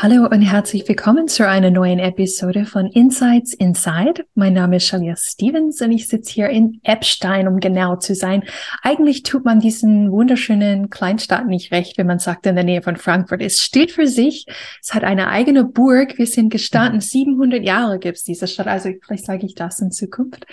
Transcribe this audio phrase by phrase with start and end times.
[0.00, 4.26] Hallo und herzlich willkommen zu einer neuen Episode von Insights Inside.
[4.36, 8.44] Mein Name ist Shalia Stevens und ich sitze hier in Epstein, um genau zu sein.
[8.82, 12.94] Eigentlich tut man diesen wunderschönen Kleinstadt nicht recht, wenn man sagt, in der Nähe von
[12.94, 13.42] Frankfurt.
[13.42, 14.46] Es steht für sich.
[14.80, 16.16] Es hat eine eigene Burg.
[16.16, 17.00] Wir sind gestanden.
[17.00, 18.68] 700 Jahre gibt es diese Stadt.
[18.68, 20.46] Also vielleicht sage ich das in Zukunft.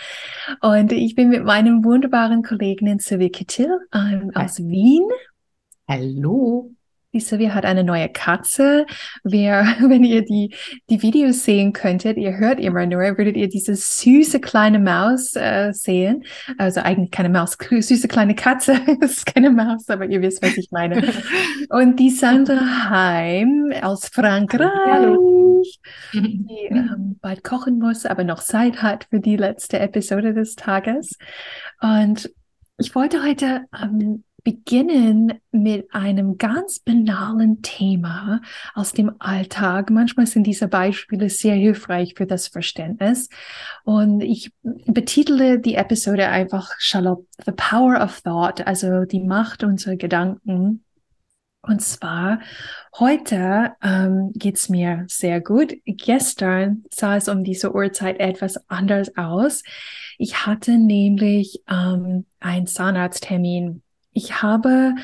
[0.62, 5.08] Und ich bin mit meinem wunderbaren Kollegen Sylvie Kittil ähm, aus Wien.
[5.88, 6.75] Hallo.
[7.16, 8.86] Die Sylvia hat eine neue Katze.
[9.23, 10.53] Wer, wenn ihr die,
[10.89, 15.72] die Videos sehen könntet, ihr hört immer nur, würdet ihr diese süße kleine Maus äh,
[15.72, 16.26] sehen.
[16.58, 18.81] Also eigentlich keine Maus, süße kleine Katze.
[19.00, 21.14] das ist keine Maus, aber ihr wisst, was ich meine.
[21.70, 25.64] Und die Sandra Heim aus Frankreich, Hallo.
[26.14, 31.17] die ähm, bald kochen muss, aber noch Zeit hat für die letzte Episode des Tages.
[31.80, 32.30] Und
[32.78, 38.42] ich wollte heute ähm, beginnen mit einem ganz banalen Thema
[38.76, 39.90] aus dem Alltag.
[39.90, 43.28] Manchmal sind diese Beispiele sehr hilfreich für das Verständnis.
[43.84, 49.96] Und ich betitele die Episode einfach Charlotte, The Power of Thought, also die Macht unserer
[49.96, 50.84] Gedanken.
[51.64, 52.40] Und zwar
[53.00, 55.73] heute ähm, geht's mir sehr gut.
[55.86, 59.64] Gestern sah es um diese Uhrzeit etwas anders aus.
[60.20, 63.82] Ich hatte nämlich ähm, einen Zahnarzttermin
[64.16, 64.95] ich habe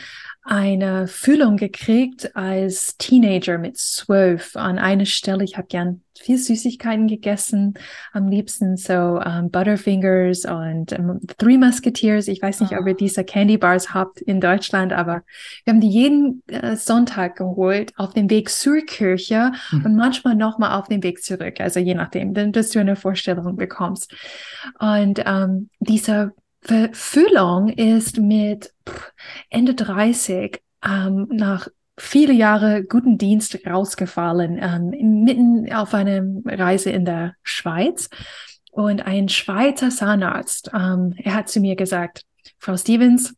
[0.44, 5.44] eine Füllung gekriegt als Teenager mit zwölf an einer Stelle.
[5.44, 7.76] Ich habe gern viel Süßigkeiten gegessen,
[8.14, 12.28] am liebsten so um, ähm, Butterfingers und um, Three Musketeers.
[12.28, 12.78] Ich weiß nicht, oh.
[12.78, 12.98] ob ihr ah.
[13.00, 15.24] diese Candy Bars habt in Deutschland, aber
[15.64, 19.86] wir haben die jeden äh, Sonntag geholt auf dem Weg zur Kirche mhm.
[19.86, 21.60] und manchmal nochmal auf dem Weg zurück.
[21.60, 24.14] Also je nachdem, dass du eine Vorstellung bekommst.
[24.80, 26.32] Und ähm, dieser
[26.94, 28.74] Füllung ist mit
[29.50, 31.68] Ende 30 ähm, nach
[31.98, 38.10] viele Jahre guten Dienst rausgefallen, ähm, mitten auf einer Reise in der Schweiz.
[38.72, 42.24] Und ein Schweizer Zahnarzt, ähm, er hat zu mir gesagt,
[42.58, 43.36] Frau Stevens,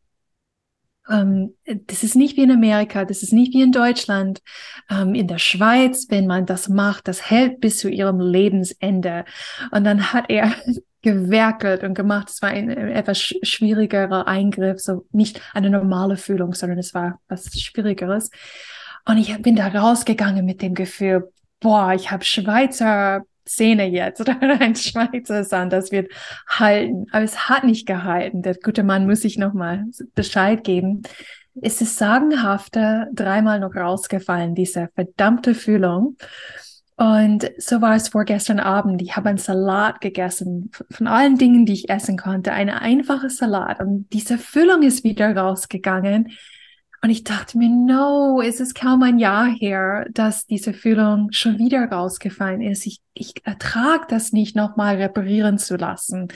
[1.10, 4.42] ähm, das ist nicht wie in Amerika, das ist nicht wie in Deutschland.
[4.90, 9.26] Ähm, in der Schweiz, wenn man das macht, das hält bis zu ihrem Lebensende.
[9.72, 10.54] Und dann hat er
[11.04, 12.30] gewerkelt und gemacht.
[12.30, 17.46] Es war ein etwas schwierigerer Eingriff, so nicht eine normale Fühlung, sondern es war was
[17.60, 18.32] Schwierigeres.
[19.06, 24.40] Und ich bin da rausgegangen mit dem Gefühl, boah, ich habe Schweizer Zähne jetzt oder
[24.40, 26.12] ein Schweizer Sand, das wird
[26.48, 27.06] halten.
[27.12, 28.42] Aber es hat nicht gehalten.
[28.42, 31.04] Der gute Mann muss ich nochmal Bescheid geben.
[31.62, 36.18] Es ist sagenhafter dreimal noch rausgefallen, diese verdammte Fühlung.
[36.96, 39.02] Und so war es vorgestern Abend.
[39.02, 43.80] Ich habe einen Salat gegessen, von allen Dingen, die ich essen konnte, eine einfache Salat.
[43.80, 46.32] Und diese Füllung ist wieder rausgegangen.
[47.04, 51.58] Und ich dachte mir, no, es ist kaum ein Jahr her, dass diese Füllung schon
[51.60, 52.86] wieder rausgefallen ist.
[52.86, 56.30] Ich, ich ertrage das nicht, nochmal reparieren zu lassen.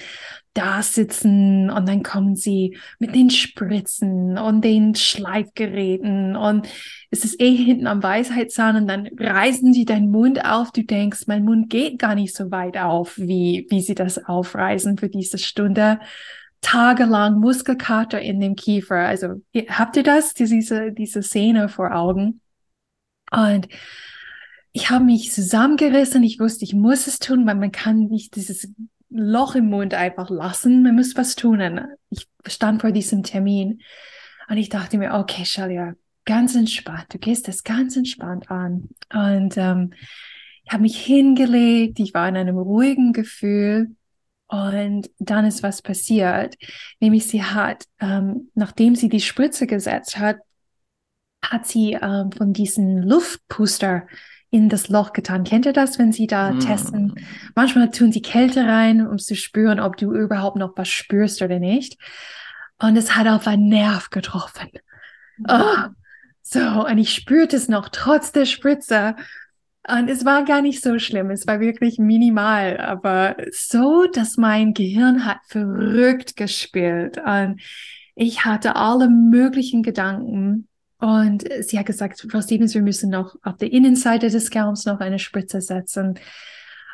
[0.54, 6.68] Da sitzen und dann kommen sie mit den Spritzen und den Schleifgeräten und
[7.12, 10.74] es ist eh hinten am Weisheitszahn und dann reißen sie deinen Mund auf.
[10.74, 14.98] Du denkst, mein Mund geht gar nicht so weit auf, wie, wie sie das aufreißen
[14.98, 16.02] für diese Stunde
[16.62, 18.96] tagelang Muskelkater in dem Kiefer.
[18.96, 22.42] Also habt ihr das, diese, diese Szene vor Augen?
[23.32, 23.68] Und
[24.72, 26.24] ich habe mich zusammengerissen.
[26.24, 28.72] Ich wusste, ich muss es tun, weil man kann nicht dieses
[29.10, 30.84] Loch im Mund einfach lassen.
[30.84, 31.62] Man muss was tun.
[31.62, 33.82] Und ich stand vor diesem Termin
[34.50, 35.94] und ich dachte mir, okay, Shalia,
[36.26, 37.08] ganz entspannt.
[37.10, 38.90] Du gehst das ganz entspannt an.
[39.12, 39.94] Und ähm,
[40.64, 42.00] ich habe mich hingelegt.
[42.00, 43.96] Ich war in einem ruhigen Gefühl.
[44.48, 46.56] Und dann ist was passiert,
[47.00, 50.38] nämlich sie hat, ähm, nachdem sie die Spritze gesetzt hat,
[51.44, 54.08] hat sie ähm, von diesem Luftpuster
[54.50, 55.44] in das Loch getan.
[55.44, 56.60] Kennt ihr das, wenn sie da mm.
[56.62, 57.16] testen?
[57.56, 61.60] Manchmal tun sie Kälte rein, um zu spüren, ob du überhaupt noch was spürst oder
[61.60, 61.98] nicht.
[62.80, 64.70] Und es hat auf einen Nerv getroffen.
[65.48, 65.88] Oh,
[66.42, 69.16] so, und ich spürte es noch trotz der Spritze.
[69.90, 74.74] Und es war gar nicht so schlimm, es war wirklich minimal, aber so, dass mein
[74.74, 77.18] Gehirn hat verrückt gespielt.
[77.18, 77.62] Und
[78.16, 80.68] ich hatte alle möglichen Gedanken.
[81.00, 85.00] Und sie hat gesagt, Frau Stevens, wir müssen noch auf der Innenseite des Gaums noch
[85.00, 86.20] eine Spritze setzen.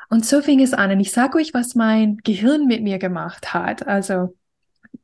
[0.09, 0.91] Und so fing es an.
[0.91, 3.87] Und ich sage euch, was mein Gehirn mit mir gemacht hat.
[3.87, 4.35] Also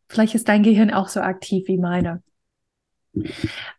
[0.07, 2.21] vielleicht ist dein Gehirn auch so aktiv wie meiner.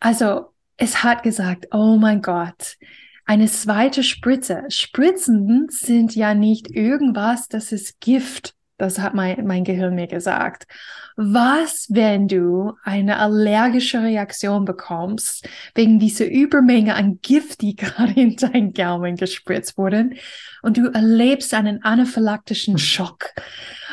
[0.00, 0.46] Also
[0.76, 2.76] es hat gesagt, oh mein Gott,
[3.30, 4.64] eine zweite Spritze.
[4.70, 8.56] Spritzen sind ja nicht irgendwas, das ist Gift.
[8.76, 10.66] Das hat mein, mein Gehirn mir gesagt.
[11.14, 18.34] Was, wenn du eine allergische Reaktion bekommst wegen dieser Übermenge an Gift, die gerade in
[18.34, 20.16] deinen Gaumen gespritzt wurden
[20.62, 23.26] und du erlebst einen anaphylaktischen Schock?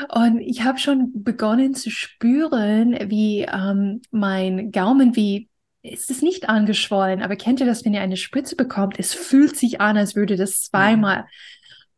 [0.10, 5.48] Und ich habe schon begonnen zu spüren, wie ähm, mein Gaumen wie
[5.92, 9.00] ist es nicht angeschwollen, aber kennt ihr das, wenn ihr eine Spritze bekommt?
[9.00, 11.25] Es fühlt sich an, als würde das zweimal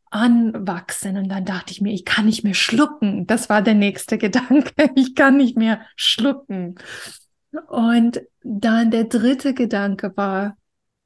[0.10, 1.18] anwachsen.
[1.18, 3.28] Und dann dachte ich mir, ich kann nicht mehr schlucken.
[3.28, 4.74] Das war der nächste Gedanke.
[4.96, 6.76] Ich kann nicht mehr schlucken.
[7.68, 10.58] Und dann der dritte Gedanke war,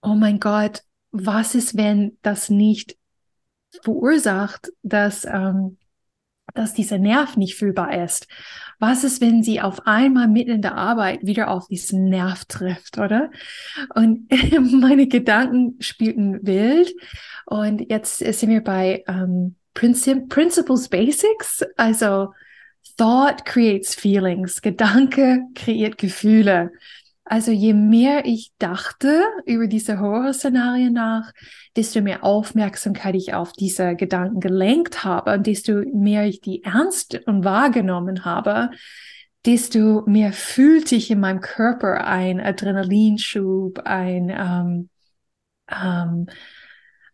[0.01, 0.81] oh mein Gott,
[1.11, 2.97] was ist, wenn das nicht
[3.81, 5.77] verursacht, dass, ähm,
[6.53, 8.27] dass dieser Nerv nicht fühlbar ist?
[8.85, 12.97] Was ist, wenn sie auf einmal mitten in der Arbeit wieder auf diesen Nerv trifft,
[12.97, 13.31] oder?
[13.95, 14.29] Und
[14.73, 16.93] meine Gedanken spielten wild.
[17.45, 22.33] Und jetzt sind wir bei ähm, Princip Principles Basics, also
[22.97, 26.73] Thought creates feelings, Gedanke kreiert Gefühle.
[27.25, 31.31] Also je mehr ich dachte über diese Horrorszenarien nach,
[31.75, 37.21] desto mehr Aufmerksamkeit ich auf diese Gedanken gelenkt habe und desto mehr ich die ernst
[37.25, 38.71] und wahrgenommen habe,
[39.45, 44.89] desto mehr fühlte ich in meinem Körper ein Adrenalinschub, ein ähm,
[45.69, 46.27] ähm,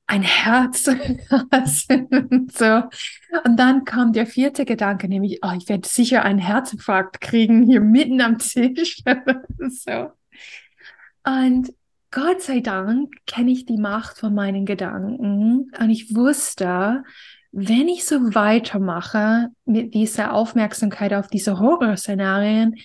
[0.10, 0.84] ein Herz.
[0.84, 0.96] so.
[3.46, 7.82] Und dann kam der vierte Gedanke, nämlich, oh, ich werde sicher einen Herzinfarkt kriegen hier
[7.82, 9.04] mitten am Tisch.
[9.70, 10.12] so.
[11.24, 11.72] Und
[12.12, 17.04] Gott sei Dank kenne ich die Macht von meinen Gedanken und ich wusste,
[17.52, 22.78] wenn ich so weitermache mit dieser Aufmerksamkeit auf diese Horrorszenarien,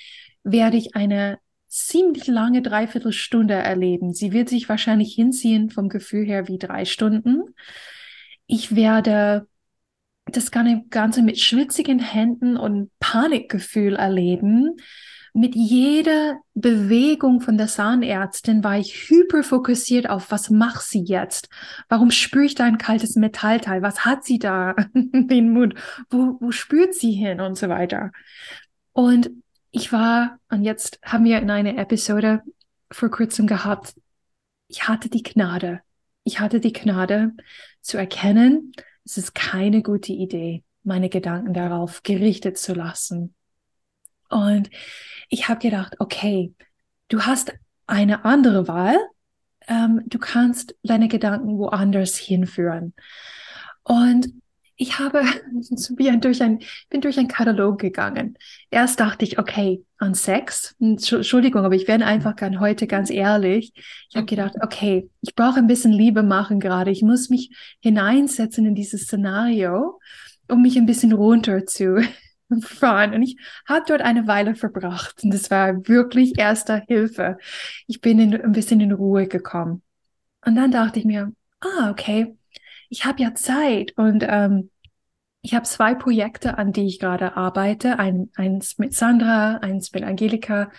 [0.43, 1.38] werde ich eine
[1.75, 4.15] ziemlich lange Dreiviertelstunde erleben.
[4.15, 7.43] Sie wird sich wahrscheinlich hinziehen vom Gefühl her wie drei Stunden.
[8.47, 9.49] Ich werde
[10.26, 14.76] das Ganze mit schwitzigen Händen und Panikgefühl erleben.
[15.32, 21.49] Mit jeder Bewegung von der Zahnärztin war ich hyperfokussiert auf, was macht sie jetzt?
[21.88, 23.82] Warum spüre ich da ein kaltes Metallteil?
[23.82, 25.75] Was hat sie da in den Mund?
[26.09, 28.12] Wo, wo spürt sie hin und so weiter?
[28.93, 29.32] Und
[29.75, 32.43] ich war, und jetzt haben wir in einer Episode
[32.93, 33.97] vor kurzem gehabt,
[34.69, 35.81] ich hatte die Gnade.
[36.23, 37.32] Ich hatte die Gnade
[37.81, 38.73] zu erkennen,
[39.05, 43.35] es ist keine gute Idee, meine Gedanken darauf gerichtet zu lassen.
[44.31, 44.71] Und
[45.29, 46.55] ich habe gedacht, okay,
[47.09, 47.53] du hast
[47.88, 48.97] eine andere Wahl.
[49.67, 52.94] Ähm, du kannst deine Gedanken woanders hinführen.
[53.82, 54.29] Und
[54.76, 55.21] ich habe
[55.97, 56.61] wie durch ein,
[56.91, 58.37] bin durch einen Katalog gegangen.
[58.71, 60.75] Erst dachte ich, okay, an Sex.
[60.81, 63.73] Entschuldigung, aber ich werde einfach gern heute ganz ehrlich.
[64.11, 66.91] Ich habe gedacht, okay, ich brauche ein bisschen Liebe machen gerade.
[66.91, 67.50] Ich muss mich
[67.81, 70.00] hineinsetzen in dieses Szenario,
[70.49, 72.03] um mich ein bisschen runter zu
[72.61, 73.15] fahren.
[73.15, 73.37] Und ich
[73.67, 75.23] habe dort eine Weile verbracht.
[75.23, 77.38] Und das war wirklich erster Hilfe.
[77.87, 79.82] Ich bin in, ein bisschen in Ruhe gekommen.
[80.44, 82.37] Und dann dachte ich mir, ah, okay,
[82.94, 84.70] ich habe ja Zeit und ähm,
[85.43, 87.98] ich habe zwei Projekte, an die ich gerade arbeite.
[87.98, 90.70] Ein, eins mit Sandra, eins mit Angelika.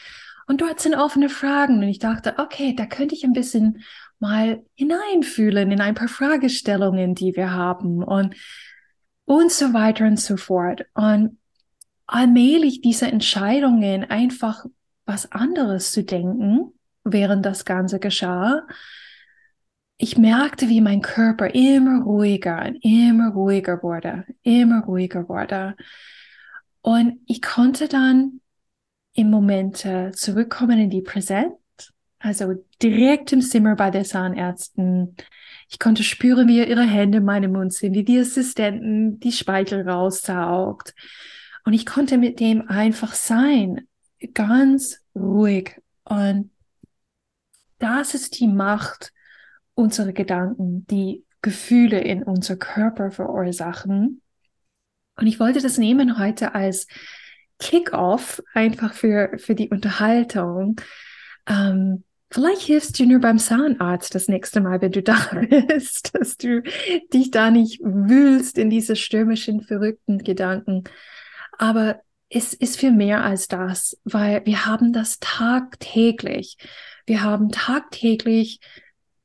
[0.48, 1.80] Und dort sind offene Fragen.
[1.80, 3.84] Und ich dachte, okay, da könnte ich ein bisschen
[4.18, 8.34] mal hineinfühlen in ein paar Fragestellungen, die wir haben und,
[9.26, 10.86] und so weiter und so fort.
[10.94, 11.38] Und
[12.08, 14.66] allmählich diese Entscheidungen einfach
[15.06, 16.72] was anderes zu denken,
[17.04, 18.62] während das Ganze geschah,
[19.98, 25.76] ich merkte, wie mein Körper immer ruhiger und immer ruhiger wurde, immer ruhiger wurde.
[26.82, 28.42] Und ich konnte dann
[29.14, 31.54] im Moment zurückkommen in die Präsenz,
[32.20, 35.16] also direkt im Zimmer bei der Zahnärztin.
[35.70, 39.88] Ich konnte spüren, wie ihre Hände in meinem Mund sind, wie die Assistenten die Speichel
[39.88, 40.94] raussaugt.
[41.64, 43.88] Und ich konnte mit dem einfach sein,
[44.34, 45.82] ganz ruhig.
[46.04, 46.52] Und
[47.80, 49.14] das ist die Macht
[49.76, 54.22] unsere Gedanken, die Gefühle in unser Körper verursachen.
[55.18, 56.88] Und ich wollte das nehmen heute als
[57.60, 60.82] Kick-off einfach für, für die Unterhaltung.
[61.48, 65.18] Ähm, vielleicht hilfst du nur beim Zahnarzt das nächste Mal, wenn du da
[65.68, 66.64] bist, dass du
[67.14, 70.84] dich da nicht wühlst in diese stürmischen, verrückten Gedanken.
[71.58, 76.58] Aber es ist viel mehr als das, weil wir haben das tagtäglich.
[77.06, 78.60] Wir haben tagtäglich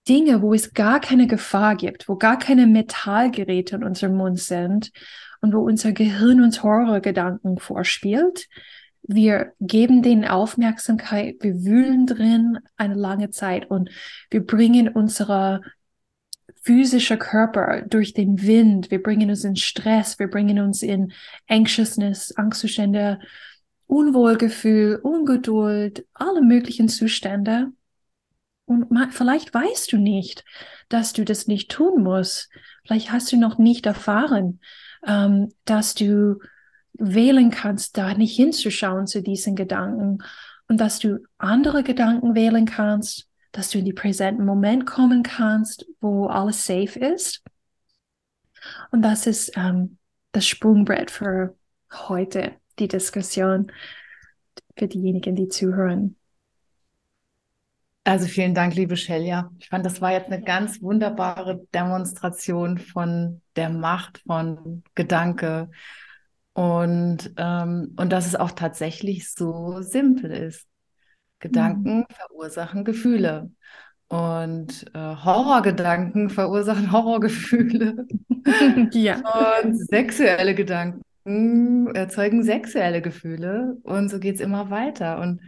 [0.08, 4.90] Dinge, wo es gar keine Gefahr gibt, wo gar keine Metallgeräte in unserem Mund sind
[5.40, 8.48] und wo unser Gehirn uns Horrorgedanken vorspielt.
[9.02, 13.90] Wir geben denen Aufmerksamkeit, wir wühlen drin eine lange Zeit und
[14.30, 15.62] wir bringen unsere
[16.62, 21.12] physische Körper durch den Wind, wir bringen uns in Stress, wir bringen uns in
[21.48, 23.18] Anxiousness, Angstzustände,
[23.86, 27.72] Unwohlgefühl, Ungeduld, alle möglichen Zustände.
[28.70, 30.44] Und vielleicht weißt du nicht,
[30.88, 32.50] dass du das nicht tun musst.
[32.84, 34.60] Vielleicht hast du noch nicht erfahren,
[35.04, 36.38] ähm, dass du
[36.92, 40.18] wählen kannst, da nicht hinzuschauen zu diesen Gedanken
[40.68, 45.86] und dass du andere Gedanken wählen kannst, dass du in die präsenten Moment kommen kannst,
[46.00, 47.42] wo alles safe ist.
[48.92, 49.98] Und das ist ähm,
[50.30, 51.56] das Sprungbrett für
[51.92, 53.72] heute, die Diskussion
[54.78, 56.19] für diejenigen, die zuhören.
[58.04, 59.50] Also vielen Dank, liebe Shelia.
[59.58, 65.70] Ich fand, das war jetzt eine ganz wunderbare Demonstration von der Macht von Gedanke
[66.54, 70.66] und, ähm, und dass es auch tatsächlich so simpel ist.
[71.40, 72.06] Gedanken mhm.
[72.08, 73.50] verursachen Gefühle
[74.08, 78.06] und äh, Horrorgedanken verursachen Horrorgefühle.
[78.92, 79.22] ja.
[79.62, 85.20] Und sexuelle Gedanken erzeugen sexuelle Gefühle und so geht es immer weiter.
[85.20, 85.40] Und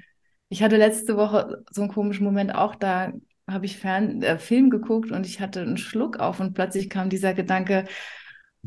[0.53, 3.13] ich hatte letzte Woche so einen komischen Moment auch, da
[3.49, 7.09] habe ich Fern äh, Film geguckt und ich hatte einen Schluck auf und plötzlich kam
[7.09, 7.87] dieser Gedanke,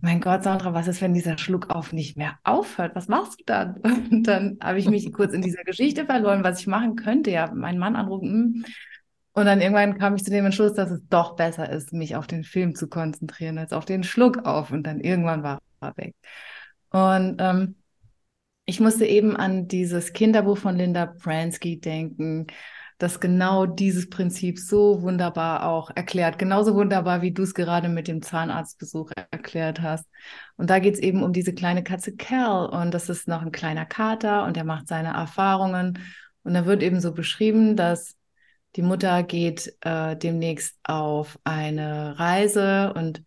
[0.01, 2.95] mein Gott, Sandra, was ist, wenn dieser Schluck auf nicht mehr aufhört?
[2.95, 3.75] Was machst du dann?
[4.11, 7.31] Und dann habe ich mich kurz in dieser Geschichte verloren, was ich machen könnte.
[7.31, 8.27] Ja, meinen Mann anrufen.
[8.27, 8.65] Hm.
[9.31, 12.27] Und dann irgendwann kam ich zu dem Entschluss, dass es doch besser ist, mich auf
[12.27, 14.71] den Film zu konzentrieren, als auf den Schluck auf.
[14.71, 16.13] Und dann irgendwann war er weg.
[16.89, 17.75] Und ähm,
[18.65, 22.47] ich musste eben an dieses Kinderbuch von Linda Pransky denken,
[22.97, 26.39] das genau dieses Prinzip so wunderbar auch erklärt.
[26.39, 30.05] Genauso wunderbar, wie du es gerade mit dem Zahnarztbesuch erklärt hast.
[30.55, 32.67] Und da geht es eben um diese kleine Katze Cal.
[32.67, 35.99] Und das ist noch ein kleiner Kater und er macht seine Erfahrungen.
[36.43, 38.15] Und da wird eben so beschrieben, dass
[38.77, 43.23] die Mutter geht äh, demnächst auf eine Reise und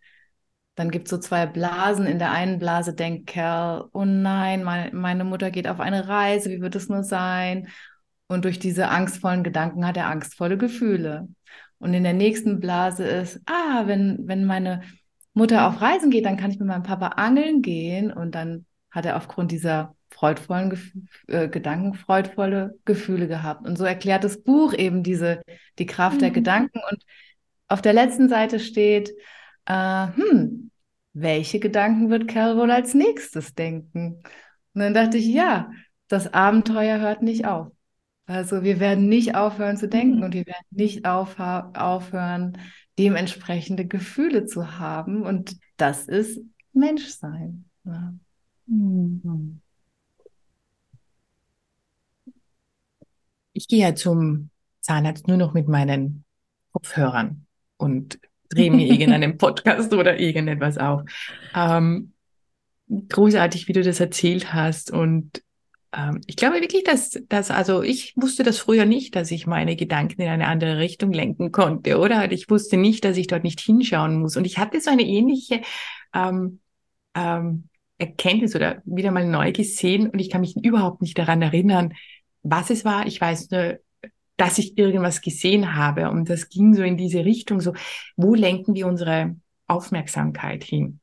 [0.79, 2.05] dann gibt es so zwei Blasen.
[2.05, 6.49] In der einen Blase denkt Kerl, oh nein, meine, meine Mutter geht auf eine Reise,
[6.49, 7.67] wie wird es nur sein?
[8.27, 11.27] Und durch diese angstvollen Gedanken hat er angstvolle Gefühle.
[11.79, 14.83] Und in der nächsten Blase ist, ah, wenn, wenn meine
[15.33, 18.13] Mutter auf Reisen geht, dann kann ich mit meinem Papa angeln gehen.
[18.13, 20.93] Und dann hat er aufgrund dieser freudvollen Gef
[21.27, 23.67] äh, Gedanken freudvolle Gefühle gehabt.
[23.67, 25.41] Und so erklärt das Buch eben diese,
[25.77, 26.21] die Kraft mhm.
[26.21, 26.79] der Gedanken.
[26.89, 27.03] Und
[27.67, 29.11] auf der letzten Seite steht,
[29.69, 30.71] äh, hm,
[31.13, 34.21] welche Gedanken wird Cal wohl als nächstes denken?
[34.73, 35.71] Und dann dachte ich, ja,
[36.07, 37.71] das Abenteuer hört nicht auf.
[38.25, 40.23] Also wir werden nicht aufhören zu denken mhm.
[40.23, 42.57] und wir werden nicht aufhören,
[42.97, 45.23] dementsprechende Gefühle zu haben.
[45.23, 46.39] Und das ist
[46.73, 47.65] Menschsein.
[47.85, 48.13] Ja.
[48.67, 49.61] Mhm.
[53.53, 54.49] Ich gehe ja zum
[54.81, 56.23] Zahnarzt nur noch mit meinen
[56.71, 57.45] Kopfhörern
[57.77, 61.01] und drehe mir irgendeinen Podcast oder irgendetwas auf.
[61.55, 62.13] Ähm,
[63.09, 64.91] großartig, wie du das erzählt hast.
[64.91, 65.43] Und
[65.93, 69.75] ähm, ich glaube wirklich, dass, dass, also ich wusste das früher nicht, dass ich meine
[69.75, 72.31] Gedanken in eine andere Richtung lenken konnte, oder?
[72.31, 74.37] Ich wusste nicht, dass ich dort nicht hinschauen muss.
[74.37, 75.61] Und ich hatte so eine ähnliche
[76.13, 76.59] ähm,
[77.15, 81.93] ähm, Erkenntnis oder wieder mal neu gesehen und ich kann mich überhaupt nicht daran erinnern,
[82.43, 83.05] was es war.
[83.05, 83.79] Ich weiß nur,
[84.39, 87.73] dass ich irgendwas gesehen habe und das ging so in diese Richtung, so,
[88.15, 89.35] wo lenken wir unsere
[89.67, 91.01] Aufmerksamkeit hin?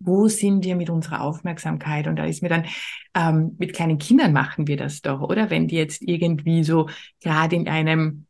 [0.00, 2.06] Wo sind wir mit unserer Aufmerksamkeit?
[2.06, 2.66] Und da ist mir dann,
[3.14, 5.48] ähm, mit kleinen Kindern machen wir das doch, oder?
[5.48, 6.88] Wenn die jetzt irgendwie so
[7.20, 8.26] gerade in einem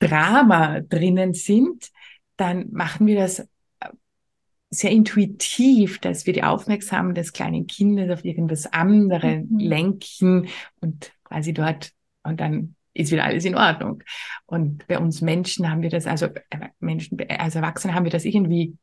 [0.00, 1.90] Drama drinnen sind,
[2.36, 3.46] dann machen wir das äh,
[4.70, 9.58] sehr intuitiv, dass wir die Aufmerksamkeit des kleinen Kindes auf irgendwas anderes mhm.
[9.58, 10.48] lenken
[10.80, 11.92] und quasi dort
[12.24, 14.02] und dann ist wieder alles in Ordnung.
[14.46, 18.24] Und bei uns Menschen haben wir das, also äh, Menschen, als Erwachsene haben wir das
[18.24, 18.76] irgendwie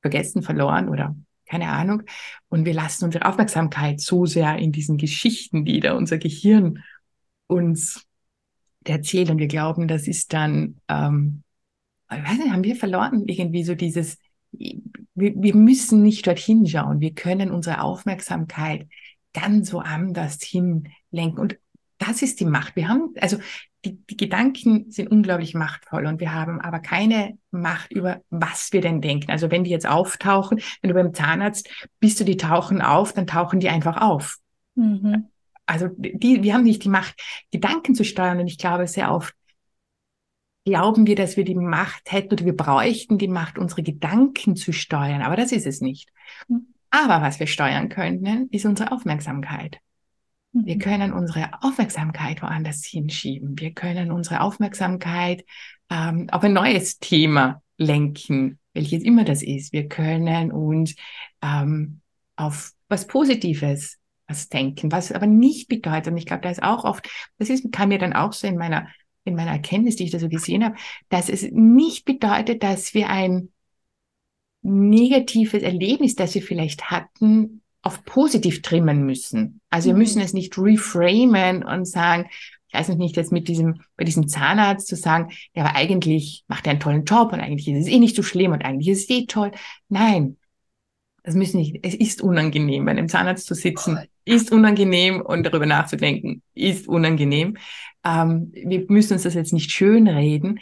[0.00, 1.14] vergessen, verloren oder
[1.46, 2.02] keine Ahnung.
[2.48, 6.82] Und wir lassen unsere Aufmerksamkeit so sehr in diesen Geschichten, die da unser Gehirn
[7.46, 8.06] uns
[8.84, 9.30] erzählt.
[9.30, 11.42] Und wir glauben, das ist dann, ähm,
[12.10, 14.18] ich weiß nicht, haben wir verloren irgendwie so dieses,
[14.50, 14.82] wir,
[15.14, 17.00] wir müssen nicht dorthin schauen.
[17.00, 18.88] Wir können unsere Aufmerksamkeit
[19.32, 21.38] ganz woanders hinlenken.
[21.38, 21.58] Und
[22.02, 22.76] das ist die Macht.
[22.76, 23.38] Wir haben, also
[23.84, 28.80] die, die Gedanken sind unglaublich machtvoll und wir haben aber keine Macht über, was wir
[28.80, 29.30] denn denken.
[29.30, 31.68] Also wenn die jetzt auftauchen, wenn du beim Zahnarzt
[32.00, 34.38] bist du, die tauchen auf, dann tauchen die einfach auf.
[34.74, 35.28] Mhm.
[35.66, 37.14] Also die, wir haben nicht die Macht,
[37.50, 39.34] Gedanken zu steuern und ich glaube sehr oft
[40.64, 44.72] glauben wir, dass wir die Macht hätten oder wir bräuchten die Macht, unsere Gedanken zu
[44.72, 45.22] steuern.
[45.22, 46.08] Aber das ist es nicht.
[46.48, 46.72] Mhm.
[46.90, 49.78] Aber was wir steuern könnten, ist unsere Aufmerksamkeit.
[50.52, 50.80] Wir mhm.
[50.80, 53.58] können unsere Aufmerksamkeit woanders hinschieben.
[53.58, 55.44] Wir können unsere Aufmerksamkeit
[55.90, 59.72] ähm, auf ein neues Thema lenken, welches immer das ist.
[59.72, 60.94] Wir können uns
[61.42, 62.00] ähm,
[62.36, 66.84] auf was Positives was denken, was aber nicht bedeutet, und ich glaube, da ist auch
[66.84, 68.88] oft, das ist, kam mir dann auch so in meiner,
[69.24, 70.76] in meiner Erkenntnis, die ich da so gesehen habe,
[71.08, 73.50] dass es nicht bedeutet, dass wir ein
[74.62, 79.60] negatives Erlebnis, das wir vielleicht hatten, auf positiv trimmen müssen.
[79.70, 80.24] Also wir müssen mhm.
[80.24, 82.28] es nicht reframen und sagen,
[82.68, 86.66] ich weiß nicht, jetzt mit diesem, bei diesem Zahnarzt zu sagen, ja, aber eigentlich macht
[86.66, 89.10] er einen tollen Job und eigentlich ist es eh nicht so schlimm und eigentlich ist
[89.10, 89.50] es eh toll.
[89.88, 90.38] Nein.
[91.24, 95.66] Das müssen nicht, es ist unangenehm, bei einem Zahnarzt zu sitzen, ist unangenehm und darüber
[95.66, 97.58] nachzudenken, ist unangenehm.
[98.04, 100.58] Ähm, wir müssen uns das jetzt nicht schönreden,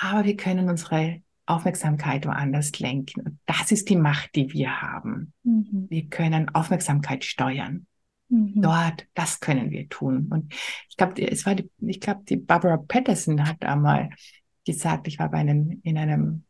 [0.00, 3.22] aber wir können unsere Aufmerksamkeit woanders lenken.
[3.22, 5.32] Und das ist die Macht, die wir haben.
[5.42, 5.86] Mhm.
[5.88, 7.86] Wir können Aufmerksamkeit steuern.
[8.28, 8.62] Mhm.
[8.62, 10.28] Dort, das können wir tun.
[10.30, 10.52] Und
[10.88, 14.10] ich glaube, es war die, ich glaube, die Barbara Patterson hat einmal
[14.64, 16.44] gesagt, ich war bei einem, in einem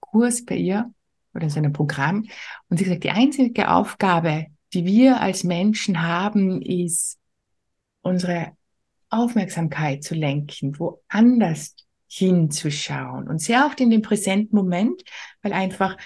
[0.00, 0.92] Kurs bei ihr
[1.34, 2.26] oder so einem Programm
[2.68, 7.18] und sie gesagt, die einzige Aufgabe, die wir als Menschen haben, ist
[8.02, 8.52] unsere
[9.10, 11.76] Aufmerksamkeit zu lenken, woanders
[12.16, 15.02] hinzuschauen und sehr oft in den präsenten Moment,
[15.42, 15.96] weil einfach,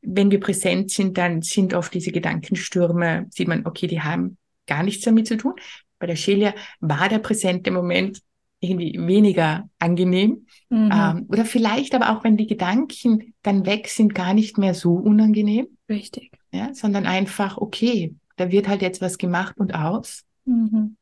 [0.00, 4.82] wenn wir präsent sind, dann sind oft diese Gedankenstürme, sieht man, okay, die haben gar
[4.82, 5.54] nichts damit zu tun.
[5.98, 8.22] Bei der Shelia war der präsente Moment
[8.60, 10.46] irgendwie weniger angenehm.
[10.70, 10.90] Mhm.
[10.92, 14.94] Ähm, oder vielleicht aber auch, wenn die Gedanken dann weg sind, gar nicht mehr so
[14.94, 15.66] unangenehm.
[15.88, 16.30] Richtig.
[16.52, 20.24] Ja, sondern einfach, okay, da wird halt jetzt was gemacht und aus.
[20.44, 20.96] Mhm.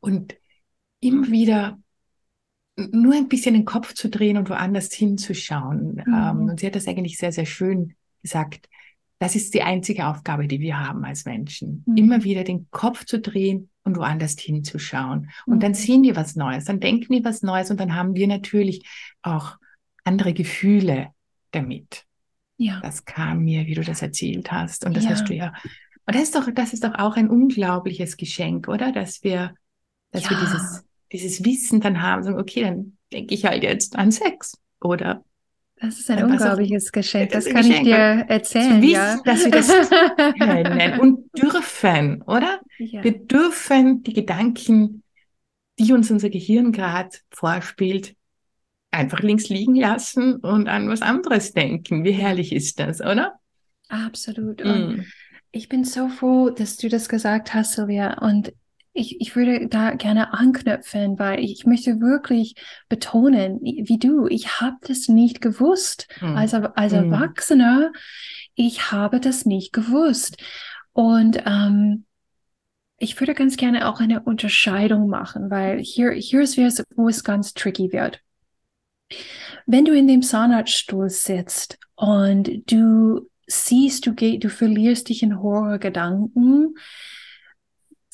[0.00, 0.34] Und
[1.00, 1.78] immer wieder
[2.76, 6.02] nur ein bisschen den Kopf zu drehen und woanders hinzuschauen.
[6.06, 6.14] Mhm.
[6.14, 8.68] Ähm, und sie hat das eigentlich sehr, sehr schön gesagt.
[9.18, 11.84] Das ist die einzige Aufgabe, die wir haben als Menschen.
[11.86, 11.96] Mhm.
[11.96, 15.30] Immer wieder den Kopf zu drehen und woanders hinzuschauen.
[15.46, 15.60] Und mhm.
[15.60, 18.86] dann sehen wir was Neues, dann denken wir was Neues und dann haben wir natürlich
[19.22, 19.56] auch
[20.04, 21.08] andere Gefühle
[21.50, 22.04] damit.
[22.56, 22.80] Ja.
[22.80, 24.84] Das kam mir, wie du das erzählt hast.
[24.84, 25.10] Und das ja.
[25.10, 25.52] hast du ja.
[26.06, 28.92] Und das ist doch, das ist doch auch ein unglaubliches Geschenk, oder?
[28.92, 29.54] Dass wir,
[30.10, 30.30] dass ja.
[30.30, 34.58] wir dieses dieses Wissen dann haben, so, okay, dann denke ich halt jetzt an Sex
[34.80, 35.24] oder
[35.82, 37.32] das ist ein unglaubliches auch, Geschenk.
[37.32, 37.86] Das, das kann Geschenk.
[37.86, 38.80] ich dir erzählen.
[38.80, 39.20] Wissen, ja.
[39.24, 39.68] dass wir das
[40.38, 42.60] können und dürfen, oder?
[42.78, 43.02] Ja.
[43.02, 45.02] Wir dürfen die Gedanken,
[45.80, 48.14] die uns unser Gehirn gerade vorspielt,
[48.92, 52.04] einfach links liegen lassen und an was anderes denken.
[52.04, 53.40] Wie herrlich ist das, oder?
[53.88, 54.64] Absolut.
[54.64, 55.02] Mm.
[55.50, 58.18] ich bin so froh, dass du das gesagt hast, Silvia.
[58.20, 58.52] Und
[58.94, 62.54] ich, ich würde da gerne anknüpfen, weil ich möchte wirklich
[62.88, 66.08] betonen, wie du, ich habe das nicht gewusst.
[66.20, 66.36] Mhm.
[66.36, 67.12] Als, als hm.
[67.12, 67.92] Erwachsener,
[68.54, 70.42] ich habe das nicht gewusst.
[70.92, 72.04] Und ähm,
[72.98, 76.58] ich würde ganz gerne auch eine Unterscheidung machen, weil hier, hier ist
[76.94, 78.20] wo es ganz tricky wird.
[79.66, 85.40] Wenn du in dem Zahnarztstuhl sitzt und du siehst, du, geh, du verlierst dich in
[85.40, 86.74] Horrorgedanken,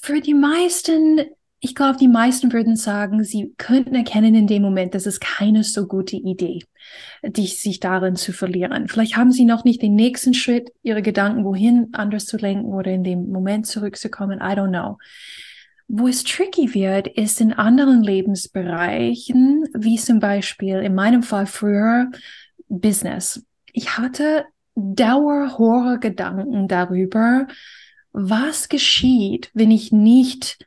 [0.09, 1.21] für die meisten,
[1.61, 5.65] ich glaube, die meisten würden sagen, sie könnten erkennen in dem Moment, dass es keine
[5.65, 6.61] so gute Idee,
[7.23, 8.89] dich, sich darin zu verlieren.
[8.89, 12.91] Vielleicht haben sie noch nicht den nächsten Schritt, ihre Gedanken wohin anders zu lenken oder
[12.91, 14.39] in dem Moment zurückzukommen.
[14.39, 14.97] I don't know.
[15.89, 22.11] Wo es tricky wird, ist in anderen Lebensbereichen, wie zum Beispiel in meinem Fall früher
[22.71, 23.45] Business.
[23.75, 27.47] Ich hatte Dauerhorror-Gedanken darüber,
[28.13, 30.59] was geschieht, wenn ich nicht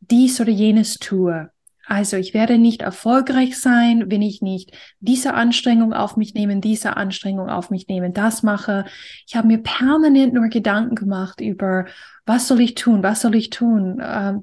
[0.00, 1.50] dies oder jenes tue.
[1.86, 6.96] Also ich werde nicht erfolgreich sein, wenn ich nicht diese Anstrengung auf mich nehme, diese
[6.96, 8.84] Anstrengung auf mich nehme, das mache.
[9.26, 11.86] Ich habe mir permanent nur Gedanken gemacht über,
[12.26, 14.34] was soll ich tun, was soll ich tun, äh,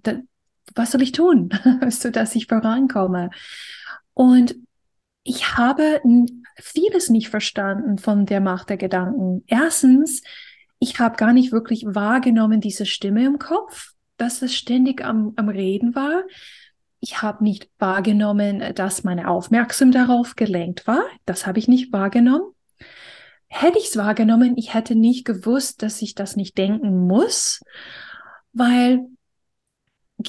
[0.76, 1.50] was soll ich tun,
[1.90, 3.30] so dass ich vorankomme.
[4.14, 4.56] Und
[5.24, 6.02] ich habe
[6.60, 9.44] vieles nicht verstanden von der Macht der Gedanken.
[9.48, 10.22] Erstens,
[10.80, 15.50] ich habe gar nicht wirklich wahrgenommen, diese Stimme im Kopf, dass es ständig am, am
[15.50, 16.24] Reden war.
[17.00, 21.04] Ich habe nicht wahrgenommen, dass meine Aufmerksamkeit darauf gelenkt war.
[21.26, 22.54] Das habe ich nicht wahrgenommen.
[23.48, 27.62] Hätte ich es wahrgenommen, ich hätte nicht gewusst, dass ich das nicht denken muss,
[28.52, 29.06] weil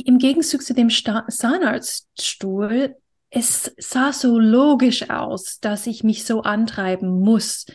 [0.05, 2.95] im Gegenzug zu dem Zahnarztstuhl,
[3.31, 7.67] es sah so logisch aus, dass ich mich so antreiben muss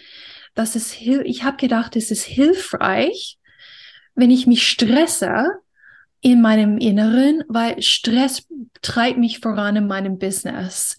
[0.54, 3.38] dass es ich habe gedacht, es ist hilfreich,
[4.16, 5.52] wenn ich mich stresse
[6.22, 8.48] in meinem Inneren, weil Stress
[8.82, 10.98] treibt mich voran in meinem Business.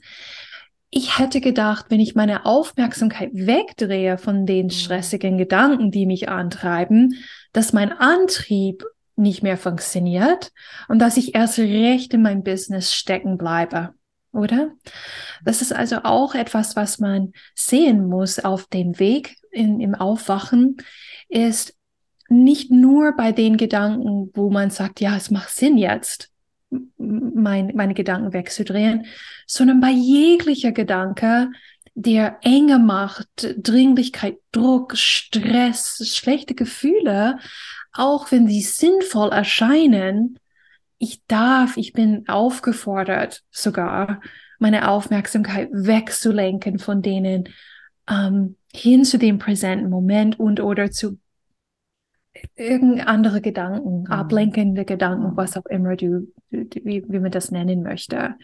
[0.97, 4.71] ich hätte gedacht, wenn ich meine Aufmerksamkeit wegdrehe von den mhm.
[4.71, 7.17] stressigen Gedanken, die mich antreiben,
[7.53, 8.85] dass mein Antrieb
[9.17, 10.53] nicht mehr funktioniert
[10.89, 13.95] und dass ich erst recht in mein Business stecken bleibe,
[14.33, 14.71] oder?
[15.45, 20.77] Das ist also auch etwas, was man sehen muss auf dem Weg in, im Aufwachen,
[21.29, 21.75] ist
[22.29, 26.31] nicht nur bei den Gedanken, wo man sagt, ja, es macht Sinn jetzt,
[26.97, 29.07] mein, meine Gedanken wegzudrehen,
[29.47, 31.51] sondern bei jeglicher Gedanke,
[31.95, 37.39] der Enge macht, Dringlichkeit, Druck, Stress, schlechte Gefühle,
[37.93, 40.39] auch wenn sie sinnvoll erscheinen,
[40.99, 44.21] ich darf, ich bin aufgefordert sogar,
[44.59, 47.49] meine Aufmerksamkeit wegzulenken von denen
[48.09, 51.19] ähm, hin zu dem präsenten Moment und oder zu
[52.57, 54.07] irgendeine andere Gedanken, mhm.
[54.07, 58.35] ablenkende Gedanken, was auch immer du, du wie, wie man das nennen möchte.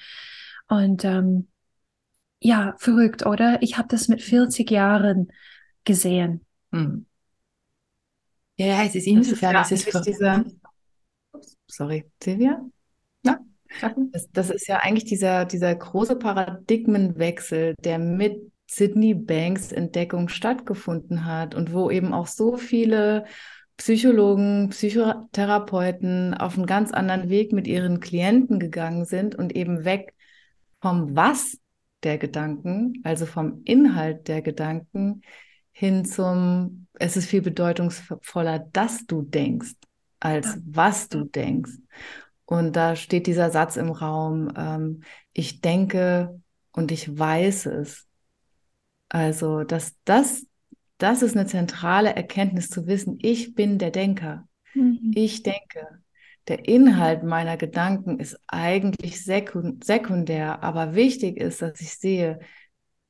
[0.69, 1.49] Und ähm,
[2.39, 3.61] ja, verrückt, oder?
[3.61, 5.33] Ich habe das mit 40 Jahren
[5.85, 6.47] gesehen.
[6.71, 7.07] Mhm.
[8.57, 10.45] Ja, ja, es ist insofern, das ist, ja, es ist dieser,
[11.67, 12.65] sorry, Silvia?
[13.25, 13.41] Ja.
[14.13, 21.25] Das, das ist ja eigentlich dieser, dieser große Paradigmenwechsel, der mit Sydney Banks Entdeckung stattgefunden
[21.25, 23.25] hat und wo eben auch so viele
[23.77, 30.15] Psychologen, Psychotherapeuten auf einen ganz anderen Weg mit ihren Klienten gegangen sind und eben weg
[30.81, 31.59] vom Was
[32.05, 35.23] der Gedanken, also vom Inhalt der Gedanken,
[35.73, 39.73] hin zum, es ist viel bedeutungsvoller, dass du denkst,
[40.21, 41.73] als was du denkst.
[42.45, 45.03] Und da steht dieser Satz im Raum, ähm,
[45.33, 46.41] ich denke
[46.73, 48.07] und ich weiß es.
[49.11, 50.47] Also, dass das
[51.01, 54.47] das ist eine zentrale Erkenntnis zu wissen, ich bin der Denker.
[54.75, 55.13] Mhm.
[55.15, 55.87] Ich denke.
[56.49, 62.41] Der Inhalt meiner Gedanken ist eigentlich sekundär, aber wichtig ist, dass ich sehe,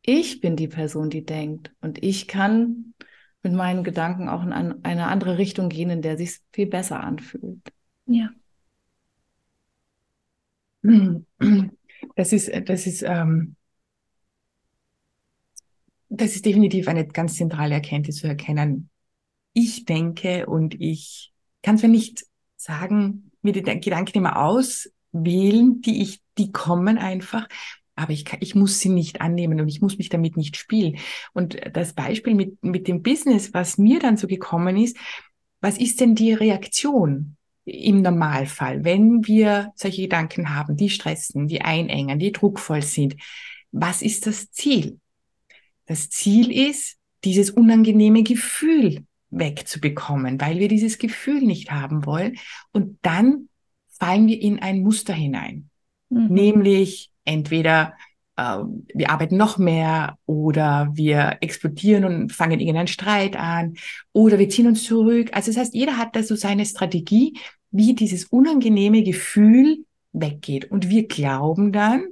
[0.03, 2.95] ich bin die Person, die denkt und ich kann
[3.43, 7.61] mit meinen Gedanken auch in eine andere Richtung gehen, in der sich viel besser anfühlt.
[8.07, 8.31] Ja.
[12.17, 13.57] Das ist, das ist ähm,
[16.11, 18.91] das ist definitiv eine ganz zentrale Erkenntnis zu erkennen.
[19.53, 26.21] Ich denke und ich kann zwar nicht sagen, mir die Gedanken immer auswählen, die ich,
[26.37, 27.49] die kommen einfach,
[27.95, 30.99] aber ich, kann, ich muss sie nicht annehmen und ich muss mich damit nicht spielen.
[31.33, 34.97] Und das Beispiel mit, mit dem Business, was mir dann so gekommen ist,
[35.61, 41.61] was ist denn die Reaktion im Normalfall, wenn wir solche Gedanken haben, die stressen, die
[41.61, 43.17] einengen, die druckvoll sind?
[43.71, 44.99] Was ist das Ziel?
[45.91, 52.37] Das Ziel ist, dieses unangenehme Gefühl wegzubekommen, weil wir dieses Gefühl nicht haben wollen.
[52.71, 53.49] Und dann
[53.99, 55.69] fallen wir in ein Muster hinein.
[56.09, 56.29] Mhm.
[56.29, 57.95] Nämlich entweder
[58.37, 58.59] äh,
[58.95, 63.75] wir arbeiten noch mehr oder wir explodieren und fangen irgendeinen Streit an
[64.13, 65.31] oder wir ziehen uns zurück.
[65.33, 67.37] Also das heißt, jeder hat da so seine Strategie,
[67.73, 70.71] wie dieses unangenehme Gefühl weggeht.
[70.71, 72.05] Und wir glauben dann,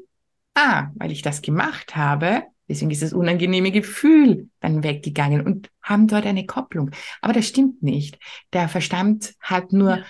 [0.55, 6.07] ah, weil ich das gemacht habe, Deswegen ist das unangenehme Gefühl dann weggegangen und haben
[6.07, 6.91] dort eine Kopplung.
[7.23, 8.19] Aber das stimmt nicht.
[8.53, 10.05] Der Verstand hat nur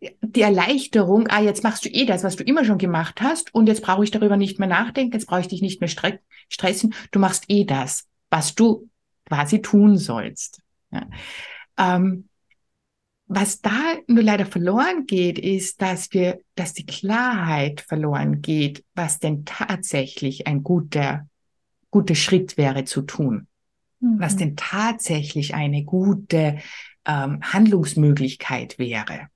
[0.00, 0.10] ja.
[0.20, 3.66] die Erleichterung, ah, jetzt machst du eh das, was du immer schon gemacht hast und
[3.66, 6.94] jetzt brauche ich darüber nicht mehr nachdenken, jetzt brauche ich dich nicht mehr stre stressen,
[7.10, 8.88] du machst eh das, was du
[9.24, 10.60] quasi tun sollst.
[10.92, 11.08] Ja.
[11.78, 12.28] Ähm,
[13.28, 19.18] was da nur leider verloren geht, ist, dass wir, dass die Klarheit verloren geht, was
[19.18, 21.26] denn tatsächlich ein guter
[21.90, 23.46] gute Schritt wäre zu tun.
[24.00, 24.20] Mhm.
[24.20, 26.58] Was denn tatsächlich eine gute
[27.06, 29.28] ähm, Handlungsmöglichkeit wäre,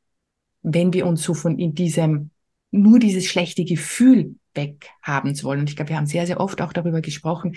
[0.62, 2.30] wenn wir uns so von in diesem
[2.70, 5.60] nur dieses schlechte Gefühl weg haben wollen.
[5.60, 7.56] Und ich glaube, wir haben sehr, sehr oft auch darüber gesprochen.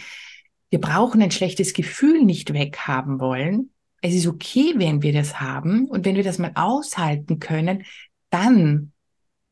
[0.69, 3.69] Wir brauchen ein schlechtes Gefühl nicht weghaben wollen.
[4.01, 5.85] Es ist okay, wenn wir das haben.
[5.85, 7.83] Und wenn wir das mal aushalten können,
[8.29, 8.91] dann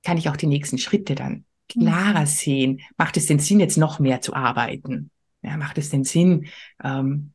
[0.03, 2.25] kann ich auch die nächsten Schritte dann klarer mhm.
[2.25, 2.81] sehen.
[2.97, 5.11] Macht es den Sinn, jetzt noch mehr zu arbeiten?
[5.41, 6.47] Ja, macht es denn Sinn,
[6.83, 7.33] ähm,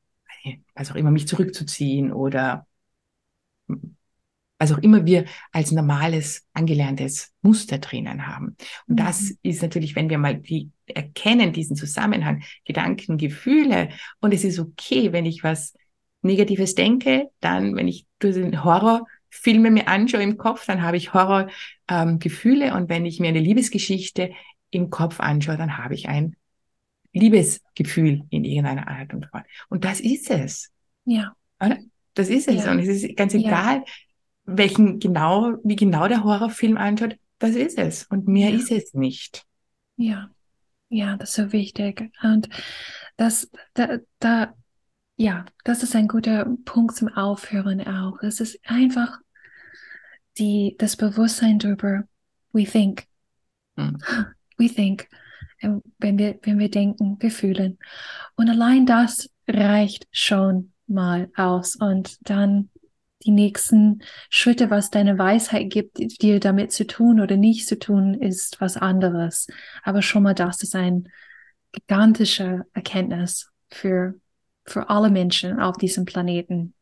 [0.75, 2.67] was auch immer, mich zurückzuziehen oder
[4.59, 8.57] was auch immer wir als normales, angelerntes Muster drinnen haben.
[8.87, 9.05] Und mhm.
[9.05, 13.91] das ist natürlich, wenn wir mal die erkennen, diesen Zusammenhang, Gedanken, Gefühle,
[14.21, 15.75] und es ist okay, wenn ich was
[16.23, 22.67] Negatives denke, dann, wenn ich den Horrorfilme mir anschaue im Kopf, dann habe ich Horrorgefühle,
[22.67, 24.31] ähm, und wenn ich mir eine Liebesgeschichte
[24.71, 26.37] im Kopf anschaue, dann habe ich ein
[27.13, 29.47] Liebesgefühl in irgendeiner Art und Weise.
[29.69, 30.71] Und das ist es.
[31.05, 31.35] Ja.
[31.61, 31.79] Oder?
[32.15, 32.65] Das ist es.
[32.65, 32.73] Ja.
[32.73, 33.85] Und es ist ganz egal, ja.
[34.45, 38.05] welchen genau, wie genau der Horrorfilm anschaut, das ist es.
[38.05, 38.57] Und mehr ja.
[38.57, 39.45] ist es nicht.
[39.97, 40.31] Ja.
[40.89, 42.11] Ja, das ist so wichtig.
[42.23, 42.49] Und
[43.17, 44.55] das, da, da,
[45.17, 48.23] ja, das ist ein guter Punkt zum Aufhören auch.
[48.23, 49.19] Es ist einfach
[50.39, 52.05] die, das Bewusstsein darüber,
[52.53, 53.07] we think.
[53.77, 53.99] Hm.
[54.59, 55.09] We think.
[55.61, 57.79] Wenn wir, wenn wir denken, wir fühlen.
[58.37, 61.77] Und allein das reicht schon mal aus.
[61.77, 62.71] Und dann
[63.25, 68.15] die nächsten Schritte, was deine Weisheit gibt, dir damit zu tun oder nicht zu tun,
[68.15, 69.49] ist was anderes.
[69.83, 71.09] Aber schon mal das ist ein
[71.73, 74.15] gigantische Erkenntnis für,
[74.65, 76.75] für alle Menschen auf diesem Planeten.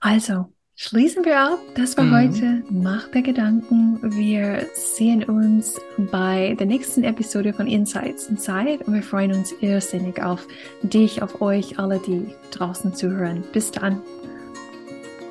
[0.00, 1.58] Also, schließen wir ab.
[1.76, 2.14] Das war mhm.
[2.14, 3.98] heute Macht der Gedanken.
[4.02, 10.20] Wir sehen uns bei der nächsten Episode von Insights Inside und wir freuen uns irrsinnig
[10.22, 10.46] auf
[10.82, 13.44] dich, auf euch alle, die draußen zuhören.
[13.52, 14.02] Bis dann.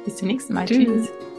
[0.06, 0.66] Bis zum nächsten Mal.
[0.66, 0.86] Tschüss.
[0.86, 1.31] Tschüss.